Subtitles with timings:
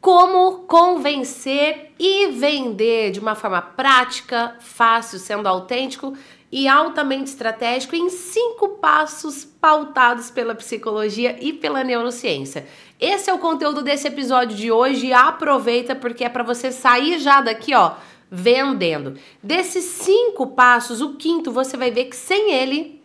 [0.00, 6.16] Como convencer e vender de uma forma prática, fácil, sendo autêntico
[6.50, 12.66] e altamente estratégico em cinco passos pautados pela psicologia e pela neurociência.
[12.98, 15.12] Esse é o conteúdo desse episódio de hoje.
[15.12, 17.92] Aproveita porque é para você sair já daqui, ó,
[18.30, 19.18] vendendo.
[19.42, 23.00] Desses cinco passos, o quinto você vai ver que sem ele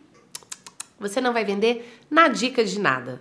[0.98, 3.20] você não vai vender na dica de nada.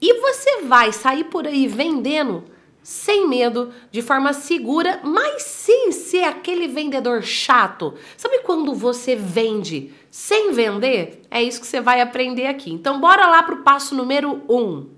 [0.00, 2.44] E você vai sair por aí vendendo
[2.84, 7.94] sem medo, de forma segura, mas sem ser aquele vendedor chato.
[8.14, 11.22] Sabe quando você vende sem vender?
[11.30, 12.70] É isso que você vai aprender aqui.
[12.70, 14.54] Então, bora lá para o passo número 1.
[14.54, 14.90] Um.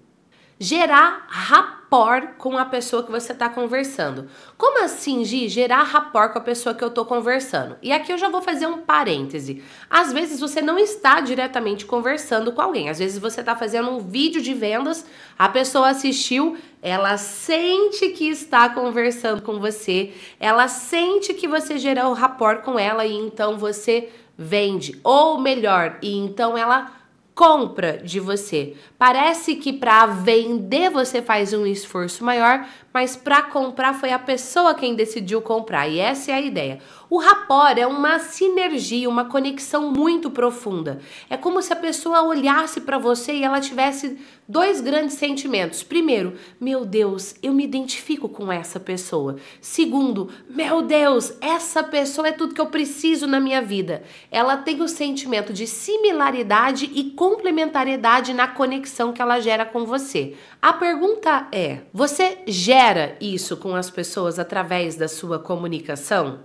[0.58, 4.28] Gerar rapport rapport com a pessoa que você está conversando.
[4.58, 5.48] Como assim, Gi?
[5.48, 7.76] Gerar rapport com a pessoa que eu estou conversando.
[7.80, 9.62] E aqui eu já vou fazer um parêntese.
[9.88, 12.88] Às vezes você não está diretamente conversando com alguém.
[12.88, 15.06] Às vezes você está fazendo um vídeo de vendas,
[15.38, 22.12] a pessoa assistiu, ela sente que está conversando com você, ela sente que você gerou
[22.12, 24.98] rapport com ela e então você vende.
[25.04, 26.90] Ou melhor, e então ela
[27.36, 28.74] compra de você.
[28.98, 34.74] Parece que para vender você faz um esforço maior, mas para comprar foi a pessoa
[34.74, 35.86] quem decidiu comprar.
[35.86, 36.78] E essa é a ideia.
[37.08, 40.98] O rapport é uma sinergia, uma conexão muito profunda.
[41.30, 44.18] É como se a pessoa olhasse para você e ela tivesse
[44.48, 45.84] dois grandes sentimentos.
[45.84, 49.36] Primeiro, meu Deus, eu me identifico com essa pessoa.
[49.60, 54.02] Segundo, meu Deus, essa pessoa é tudo que eu preciso na minha vida.
[54.28, 60.34] Ela tem o sentimento de similaridade e complementariedade na conexão que ela gera com você.
[60.60, 66.40] A pergunta é: você gera isso com as pessoas através da sua comunicação?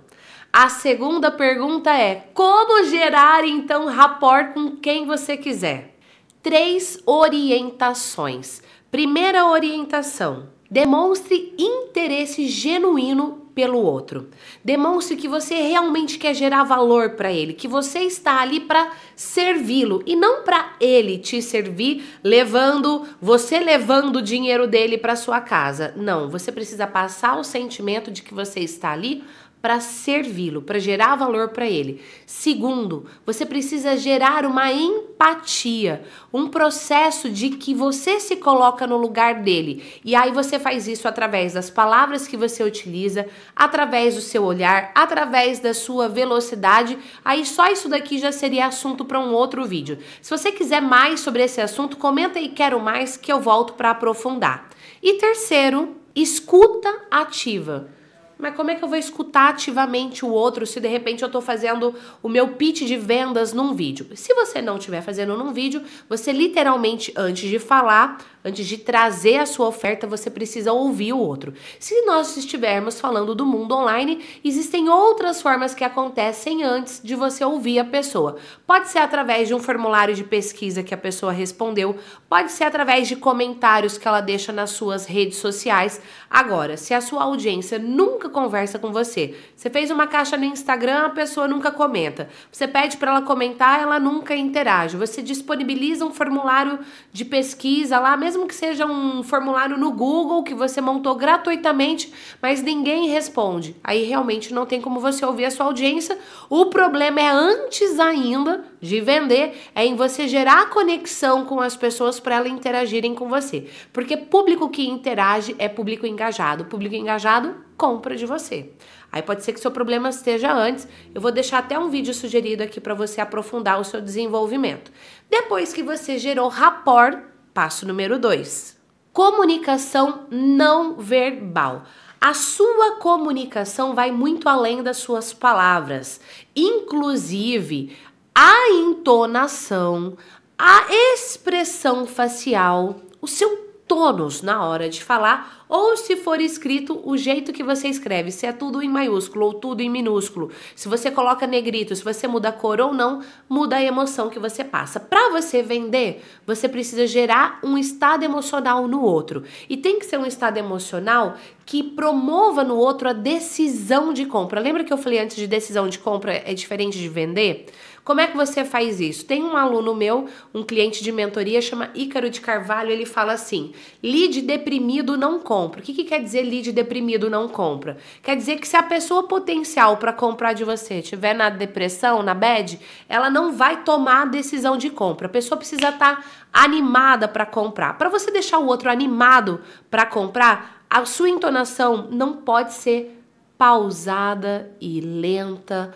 [0.52, 5.96] A segunda pergunta é: como gerar então rapport com quem você quiser?
[6.42, 8.60] Três orientações.
[8.90, 14.28] Primeira orientação: demonstre interesse genuíno pelo outro.
[14.62, 20.02] Demonstre que você realmente quer gerar valor para ele, que você está ali para servi-lo
[20.04, 25.94] e não para ele te servir, levando você levando o dinheiro dele para sua casa.
[25.96, 29.24] Não, você precisa passar o sentimento de que você está ali
[29.62, 32.02] para servi-lo, para gerar valor para ele.
[32.26, 36.02] Segundo, você precisa gerar uma empatia,
[36.32, 40.00] um processo de que você se coloca no lugar dele.
[40.04, 44.90] E aí você faz isso através das palavras que você utiliza, através do seu olhar,
[44.96, 46.98] através da sua velocidade.
[47.24, 49.96] Aí só isso daqui já seria assunto para um outro vídeo.
[50.20, 53.92] Se você quiser mais sobre esse assunto, comenta aí quero mais que eu volto para
[53.92, 54.68] aprofundar.
[55.00, 58.01] E terceiro, escuta ativa.
[58.42, 61.40] Mas como é que eu vou escutar ativamente o outro se de repente eu estou
[61.40, 64.08] fazendo o meu pitch de vendas num vídeo?
[64.16, 69.38] Se você não estiver fazendo num vídeo, você literalmente, antes de falar, antes de trazer
[69.38, 71.54] a sua oferta, você precisa ouvir o outro.
[71.78, 77.44] Se nós estivermos falando do mundo online, existem outras formas que acontecem antes de você
[77.44, 78.36] ouvir a pessoa.
[78.66, 81.96] Pode ser através de um formulário de pesquisa que a pessoa respondeu,
[82.28, 86.00] pode ser através de comentários que ela deixa nas suas redes sociais.
[86.28, 89.36] Agora, se a sua audiência nunca conversa com você.
[89.54, 92.28] Você fez uma caixa no Instagram, a pessoa nunca comenta.
[92.50, 94.96] Você pede para ela comentar, ela nunca interage.
[94.96, 96.78] Você disponibiliza um formulário
[97.12, 102.62] de pesquisa lá, mesmo que seja um formulário no Google que você montou gratuitamente, mas
[102.62, 103.76] ninguém responde.
[103.82, 106.18] Aí realmente não tem como você ouvir a sua audiência.
[106.50, 112.18] O problema é antes ainda de vender, é em você gerar conexão com as pessoas
[112.18, 113.68] para elas interagirem com você.
[113.92, 116.64] Porque público que interage é público engajado.
[116.64, 118.70] Público engajado compra de você.
[119.10, 120.88] Aí pode ser que seu problema esteja antes.
[121.14, 124.90] Eu vou deixar até um vídeo sugerido aqui para você aprofundar o seu desenvolvimento.
[125.28, 127.18] Depois que você gerou rapport,
[127.52, 128.78] passo número 2.
[129.12, 131.84] Comunicação não verbal.
[132.20, 136.20] A sua comunicação vai muito além das suas palavras.
[136.54, 137.96] Inclusive,
[138.34, 140.16] a entonação,
[140.56, 147.14] a expressão facial, o seu tônus na hora de falar, ou se for escrito o
[147.14, 151.10] jeito que você escreve, se é tudo em maiúsculo ou tudo em minúsculo, se você
[151.10, 154.98] coloca negrito, se você muda a cor ou não, muda a emoção que você passa.
[154.98, 159.44] Para você vender, você precisa gerar um estado emocional no outro.
[159.68, 161.36] E tem que ser um estado emocional
[161.66, 164.58] que promova no outro a decisão de compra.
[164.58, 167.66] Lembra que eu falei antes de decisão de compra é diferente de vender?
[168.04, 169.24] Como é que você faz isso?
[169.24, 173.72] Tem um aluno meu, um cliente de mentoria, chama Ícaro de Carvalho, ele fala assim:
[174.02, 175.80] lead deprimido não compra.
[175.80, 177.96] O que, que quer dizer lead deprimido não compra?
[178.20, 182.34] Quer dizer que se a pessoa potencial para comprar de você estiver na depressão, na
[182.34, 185.28] bad, ela não vai tomar a decisão de compra.
[185.28, 187.96] A pessoa precisa estar tá animada para comprar.
[187.96, 193.18] Para você deixar o outro animado para comprar, A sua entonação não pode ser
[193.56, 195.94] pausada e lenta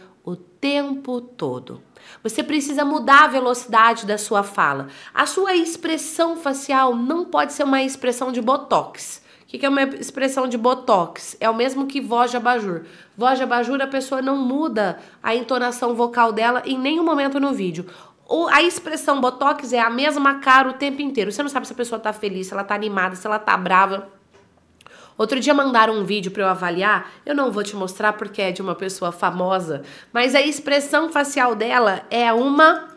[0.67, 1.81] tempo todo.
[2.25, 4.89] Você precisa mudar a velocidade da sua fala.
[5.15, 9.23] A sua expressão facial não pode ser uma expressão de botox.
[9.43, 11.37] O que é uma expressão de botox?
[11.39, 12.83] É o mesmo que voz de abajur.
[13.17, 17.53] Voz de abajur, a pessoa não muda a entonação vocal dela em nenhum momento no
[17.53, 17.87] vídeo.
[18.29, 21.31] O, a expressão botox é a mesma cara o tempo inteiro.
[21.31, 23.57] Você não sabe se a pessoa tá feliz, se ela tá animada, se ela tá
[23.57, 24.09] brava.
[25.19, 27.11] Outro dia mandaram um vídeo para eu avaliar.
[27.25, 29.83] Eu não vou te mostrar porque é de uma pessoa famosa,
[30.13, 32.97] mas a expressão facial dela é uma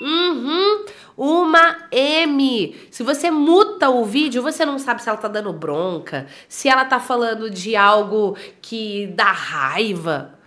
[0.00, 0.84] Uhum,
[1.16, 2.76] uma M.
[2.88, 6.84] Se você muta o vídeo, você não sabe se ela tá dando bronca, se ela
[6.84, 10.37] tá falando de algo que dá raiva.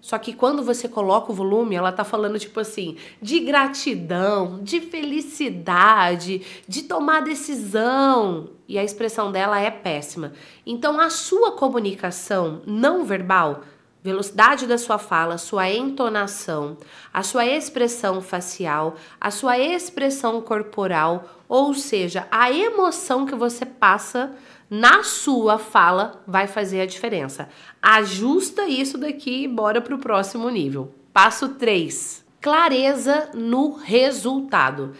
[0.00, 4.80] Só que quando você coloca o volume, ela tá falando tipo assim, de gratidão, de
[4.80, 8.50] felicidade, de tomar decisão.
[8.68, 10.32] E a expressão dela é péssima.
[10.64, 13.62] Então a sua comunicação não verbal,
[14.02, 16.76] velocidade da sua fala, sua entonação,
[17.12, 24.32] a sua expressão facial, a sua expressão corporal, ou seja, a emoção que você passa
[24.70, 27.48] na sua fala vai fazer a diferença.
[27.80, 30.92] Ajusta isso daqui e bora para o próximo nível.
[31.12, 32.24] Passo 3.
[32.40, 34.94] Clareza no resultado.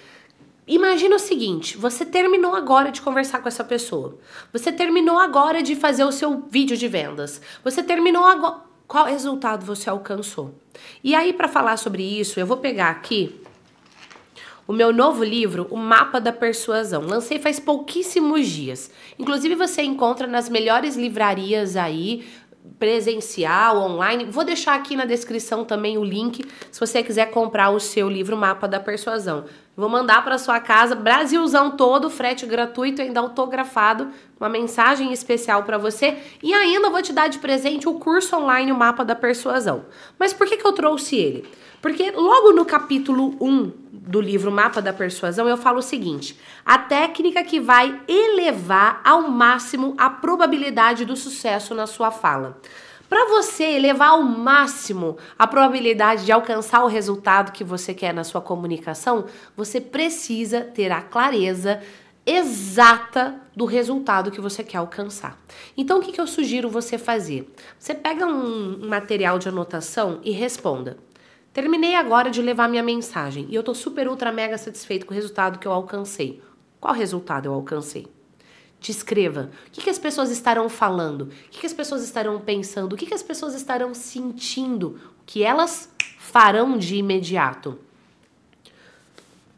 [0.66, 4.18] Imagina o seguinte: você terminou agora de conversar com essa pessoa.
[4.52, 7.40] Você terminou agora de fazer o seu vídeo de vendas.
[7.64, 8.68] Você terminou agora.
[8.86, 10.54] Qual resultado você alcançou?
[11.04, 13.38] E aí, para falar sobre isso, eu vou pegar aqui
[14.68, 17.00] o meu novo livro, O Mapa da Persuasão.
[17.00, 18.90] Lancei faz pouquíssimos dias.
[19.18, 22.28] Inclusive você encontra nas melhores livrarias aí,
[22.78, 24.26] presencial, online.
[24.26, 28.36] Vou deixar aqui na descrição também o link se você quiser comprar o seu livro
[28.36, 29.46] Mapa da Persuasão.
[29.78, 34.08] Vou mandar para sua casa, Brasilzão todo, frete gratuito, ainda autografado,
[34.40, 38.72] uma mensagem especial para você e ainda vou te dar de presente o curso online
[38.72, 39.84] o Mapa da Persuasão.
[40.19, 41.48] Mas por que que eu trouxe ele?
[41.80, 46.36] Porque logo no capítulo 1 do livro Mapa da Persuasão eu falo o seguinte:
[46.66, 52.58] a técnica que vai elevar ao máximo a probabilidade do sucesso na sua fala.
[53.08, 58.22] Para você elevar ao máximo a probabilidade de alcançar o resultado que você quer na
[58.22, 59.25] sua comunicação,
[59.56, 61.81] você precisa ter a clareza
[62.26, 65.38] exata do resultado que você quer alcançar.
[65.75, 67.50] Então, o que, que eu sugiro você fazer?
[67.78, 70.99] Você pega um material de anotação e responda.
[71.54, 75.16] Terminei agora de levar minha mensagem e eu tô super ultra mega satisfeito com o
[75.16, 76.43] resultado que eu alcancei.
[76.78, 78.06] Qual resultado eu alcancei?
[78.80, 79.50] Descreva.
[79.66, 81.22] O que, que as pessoas estarão falando?
[81.22, 82.92] O que, que as pessoas estarão pensando?
[82.92, 84.98] O que, que as pessoas estarão sentindo?
[85.20, 87.78] O que elas farão de imediato?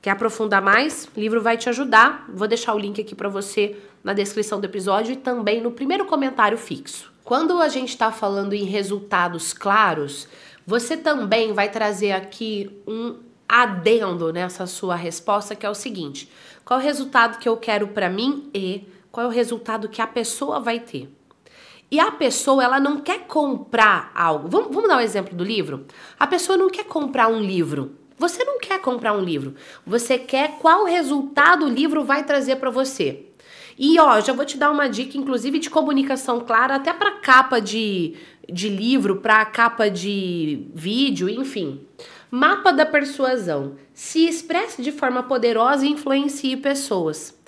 [0.00, 1.08] Quer aprofundar mais?
[1.14, 2.24] O livro vai te ajudar.
[2.32, 6.06] Vou deixar o link aqui para você na descrição do episódio e também no primeiro
[6.06, 7.12] comentário fixo.
[7.22, 10.26] Quando a gente está falando em resultados claros,
[10.66, 13.16] você também vai trazer aqui um
[13.48, 16.30] adendo nessa sua resposta, que é o seguinte:
[16.64, 20.06] qual o resultado que eu quero para mim e qual é o resultado que a
[20.06, 21.10] pessoa vai ter?
[21.90, 24.48] E a pessoa, ela não quer comprar algo.
[24.48, 25.86] Vamos, vamos dar um exemplo do livro?
[26.18, 27.96] A pessoa não quer comprar um livro.
[28.16, 29.54] Você não quer comprar um livro.
[29.84, 33.26] Você quer qual resultado o livro vai trazer para você.
[33.76, 37.60] E ó, já vou te dar uma dica, inclusive de comunicação clara, até para capa
[37.60, 38.14] de,
[38.46, 41.80] de livro, para capa de vídeo, enfim.
[42.30, 43.74] Mapa da persuasão.
[43.92, 47.39] Se expresse de forma poderosa e influencie pessoas.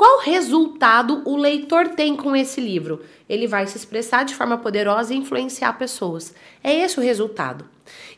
[0.00, 3.02] Qual resultado o leitor tem com esse livro?
[3.28, 6.34] Ele vai se expressar de forma poderosa e influenciar pessoas.
[6.64, 7.66] É esse o resultado.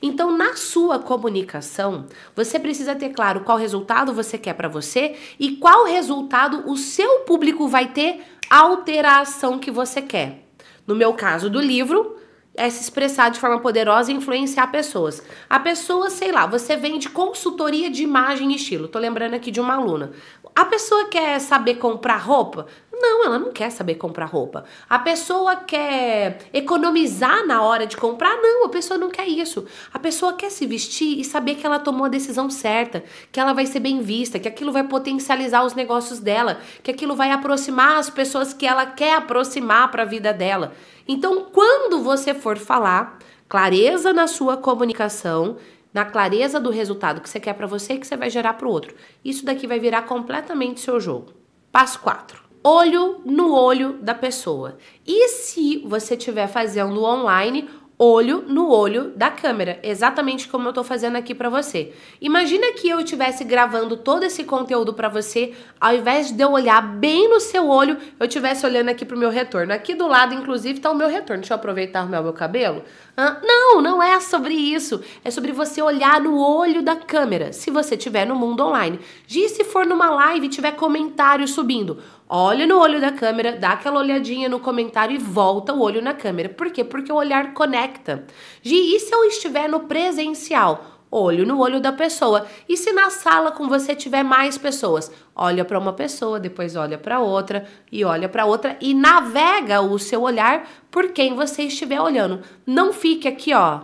[0.01, 5.57] Então, na sua comunicação, você precisa ter claro qual resultado você quer para você e
[5.57, 10.45] qual resultado o seu público vai ter ao a ação que você quer.
[10.87, 12.17] No meu caso do livro,
[12.54, 15.23] é se expressar de forma poderosa e influenciar pessoas.
[15.49, 18.88] A pessoa, sei lá, você vende consultoria de imagem e estilo.
[18.88, 20.12] Tô lembrando aqui de uma aluna.
[20.54, 22.66] A pessoa quer saber comprar roupa?
[22.92, 24.64] Não, ela não quer saber comprar roupa.
[24.88, 28.37] A pessoa quer economizar na hora de comprar?
[28.37, 29.66] Não, a pessoa não quer isso.
[29.92, 33.54] A pessoa quer se vestir e saber que ela tomou a decisão certa, que ela
[33.54, 37.99] vai ser bem vista, que aquilo vai potencializar os negócios dela, que aquilo vai aproximar
[37.99, 40.73] as pessoas que ela quer aproximar para a vida dela.
[41.06, 43.18] Então, quando você for falar,
[43.49, 45.56] clareza na sua comunicação,
[45.92, 48.66] na clareza do resultado que você quer para você e que você vai gerar para
[48.66, 48.94] o outro.
[49.25, 51.32] Isso daqui vai virar completamente seu jogo.
[51.71, 52.42] Passo 4.
[52.64, 54.78] Olho no olho da pessoa.
[55.06, 57.68] E se você estiver fazendo online
[58.02, 61.92] olho no olho da câmera, exatamente como eu tô fazendo aqui para você.
[62.21, 66.82] Imagina que eu estivesse gravando todo esse conteúdo para você, ao invés de eu olhar
[66.82, 69.73] bem no seu olho, eu estivesse olhando aqui pro meu retorno.
[69.73, 71.42] Aqui do lado, inclusive, tá o meu retorno.
[71.42, 72.82] Deixa eu aproveitar e arrumar o meu cabelo.
[73.16, 75.00] Ah, não, não é sobre isso.
[75.25, 78.99] É sobre você olhar no olho da câmera, se você estiver no mundo online.
[79.30, 81.99] E se for numa live e tiver comentário subindo,
[82.35, 86.15] olha no olho da câmera, dá aquela olhadinha no comentário e volta o olho na
[86.15, 86.49] câmera.
[86.49, 86.83] Por quê?
[86.83, 88.25] Porque o olhar conecta.
[88.62, 90.83] Gi, e se eu estiver no presencial?
[91.11, 92.47] Olho no olho da pessoa.
[92.67, 95.12] E se na sala com você tiver mais pessoas?
[95.37, 99.99] Olha para uma pessoa, depois olha para outra e olha para outra e navega o
[99.99, 102.41] seu olhar por quem você estiver olhando.
[102.67, 103.81] Não fique aqui, ó,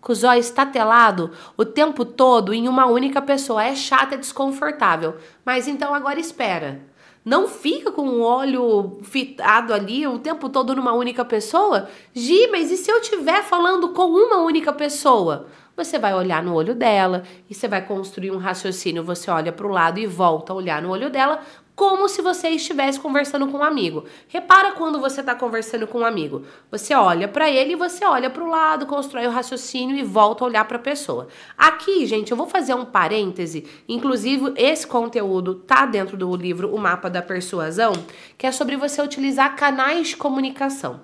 [0.00, 3.64] com os olhos estatelado o tempo todo em uma única pessoa.
[3.64, 5.16] É chato, é desconfortável.
[5.44, 6.86] Mas então agora espera.
[7.28, 11.86] Não fica com o olho fitado ali o tempo todo numa única pessoa?
[12.14, 15.46] Gi, mas e se eu estiver falando com uma única pessoa?
[15.76, 19.04] Você vai olhar no olho dela e você vai construir um raciocínio.
[19.04, 21.42] Você olha para o lado e volta a olhar no olho dela,
[21.78, 24.04] como se você estivesse conversando com um amigo.
[24.26, 26.42] Repara quando você está conversando com um amigo.
[26.72, 30.42] Você olha para ele e você olha para o lado, constrói o raciocínio e volta
[30.42, 31.28] a olhar para a pessoa.
[31.56, 33.64] Aqui, gente, eu vou fazer um parêntese.
[33.88, 37.92] Inclusive, esse conteúdo tá dentro do livro O Mapa da Persuasão,
[38.36, 41.02] que é sobre você utilizar canais de comunicação.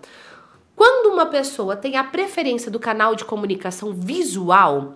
[0.75, 4.95] Quando uma pessoa tem a preferência do canal de comunicação visual,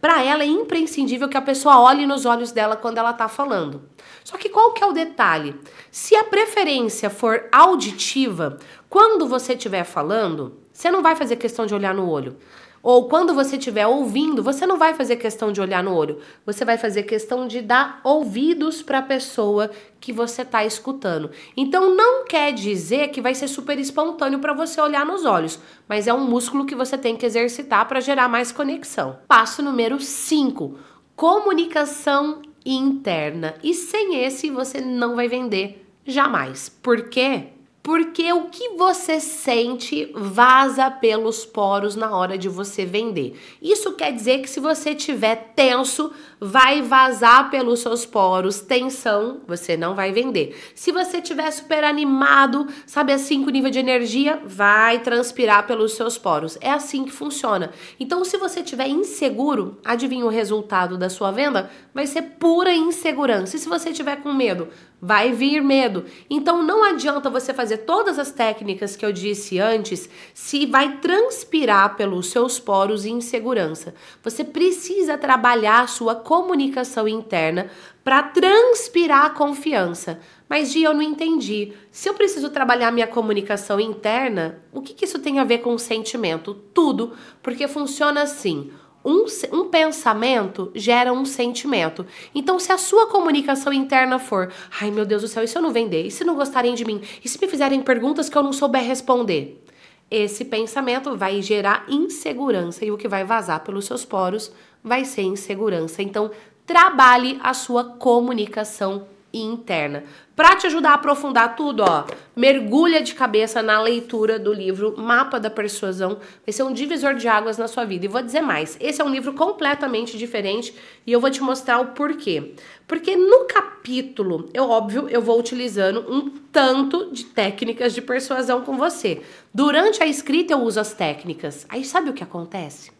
[0.00, 3.82] para ela é imprescindível que a pessoa olhe nos olhos dela quando ela está falando.
[4.24, 5.54] Só que qual que é o detalhe?
[5.90, 11.74] Se a preferência for auditiva, quando você estiver falando, você não vai fazer questão de
[11.74, 12.36] olhar no olho.
[12.82, 16.18] Ou quando você estiver ouvindo, você não vai fazer questão de olhar no olho.
[16.46, 19.70] Você vai fazer questão de dar ouvidos para a pessoa
[20.00, 21.30] que você está escutando.
[21.56, 26.06] Então não quer dizer que vai ser super espontâneo para você olhar nos olhos, mas
[26.06, 29.18] é um músculo que você tem que exercitar para gerar mais conexão.
[29.28, 30.78] Passo número 5:
[31.14, 33.54] comunicação interna.
[33.62, 36.68] E sem esse você não vai vender jamais.
[36.68, 37.48] Por quê?
[37.82, 43.40] Porque o que você sente vaza pelos poros na hora de você vender.
[43.60, 49.78] Isso quer dizer que se você tiver tenso, vai vazar pelos seus poros, tensão, você
[49.78, 50.58] não vai vender.
[50.74, 56.18] Se você tiver super animado, sabe assim, com nível de energia, vai transpirar pelos seus
[56.18, 56.58] poros.
[56.60, 57.70] É assim que funciona.
[57.98, 61.70] Então, se você tiver inseguro, adivinha o resultado da sua venda?
[61.94, 63.56] Vai ser pura insegurança.
[63.56, 64.68] E se você tiver com medo,
[65.00, 66.04] vai vir medo.
[66.28, 71.96] Então, não adianta você fazer todas as técnicas que eu disse antes se vai transpirar
[71.96, 73.94] pelos seus poros insegurança.
[74.22, 77.70] Você precisa trabalhar a sua comunicação interna
[78.04, 80.20] para transpirar confiança.
[80.48, 81.72] Mas, Gia, eu não entendi.
[81.90, 85.78] Se eu preciso trabalhar minha comunicação interna, o que, que isso tem a ver com
[85.78, 86.54] sentimento?
[86.74, 88.72] Tudo, porque funciona assim.
[89.04, 92.06] Um, um, pensamento gera um sentimento.
[92.34, 95.62] Então, se a sua comunicação interna for, ai meu Deus do céu, e se eu
[95.62, 96.06] não vender?
[96.06, 97.00] E se não gostarem de mim?
[97.24, 99.64] E se me fizerem perguntas que eu não souber responder?
[100.10, 104.52] Esse pensamento vai gerar insegurança e o que vai vazar pelos seus poros
[104.82, 106.02] vai ser insegurança.
[106.02, 106.30] Então,
[106.66, 110.04] trabalhe a sua comunicação interna.
[110.34, 115.38] Para te ajudar a aprofundar tudo, ó, mergulha de cabeça na leitura do livro Mapa
[115.38, 116.18] da Persuasão.
[116.46, 118.06] Vai ser um divisor de águas na sua vida.
[118.06, 120.74] E vou dizer mais, esse é um livro completamente diferente
[121.06, 122.54] e eu vou te mostrar o porquê.
[122.88, 128.76] Porque no capítulo, eu óbvio, eu vou utilizando um tanto de técnicas de persuasão com
[128.76, 129.22] você.
[129.52, 131.66] Durante a escrita eu uso as técnicas.
[131.68, 132.90] Aí sabe o que acontece?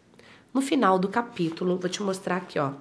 [0.53, 2.71] No final do capítulo, vou te mostrar aqui, ó.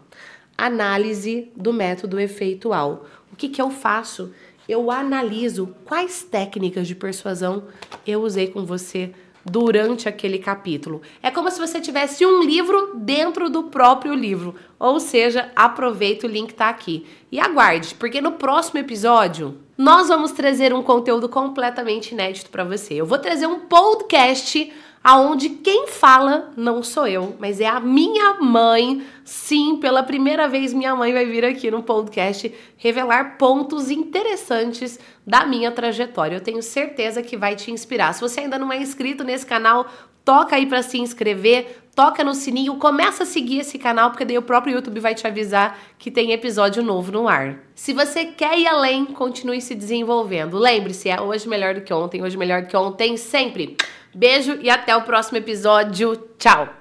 [0.61, 3.07] Análise do método efeitual.
[3.33, 4.31] O que, que eu faço?
[4.69, 7.64] Eu analiso quais técnicas de persuasão
[8.07, 9.11] eu usei com você
[9.43, 11.00] durante aquele capítulo.
[11.23, 14.55] É como se você tivesse um livro dentro do próprio livro.
[14.79, 17.07] Ou seja, aproveita o link tá aqui.
[17.33, 22.95] E aguarde, porque no próximo episódio nós vamos trazer um conteúdo completamente inédito para você.
[22.95, 24.71] Eu vou trazer um podcast
[25.02, 29.02] aonde quem fala não sou eu, mas é a minha mãe.
[29.25, 35.47] Sim, pela primeira vez minha mãe vai vir aqui no podcast revelar pontos interessantes da
[35.47, 36.37] minha trajetória.
[36.37, 38.12] Eu tenho certeza que vai te inspirar.
[38.12, 39.87] Se você ainda não é inscrito nesse canal,
[40.25, 44.38] toca aí para se inscrever, toca no sininho, começa a seguir esse canal, porque daí
[44.38, 47.59] o próprio YouTube vai te avisar que tem episódio novo no ar.
[47.75, 50.59] Se você quer ir além, continue se desenvolvendo.
[50.59, 53.76] Lembre-se, é hoje melhor do que ontem, hoje melhor do que ontem, sempre.
[54.14, 56.17] Beijo e até o próximo episódio.
[56.38, 56.69] Tchau!